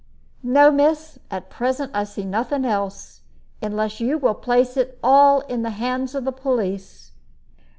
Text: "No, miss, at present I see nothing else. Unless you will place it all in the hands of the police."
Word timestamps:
"No, 0.41 0.71
miss, 0.71 1.19
at 1.29 1.51
present 1.51 1.91
I 1.93 2.05
see 2.05 2.25
nothing 2.25 2.65
else. 2.65 3.21
Unless 3.61 3.99
you 3.99 4.17
will 4.17 4.33
place 4.33 4.75
it 4.75 4.97
all 5.03 5.41
in 5.41 5.61
the 5.61 5.69
hands 5.69 6.15
of 6.15 6.25
the 6.25 6.31
police." 6.31 7.11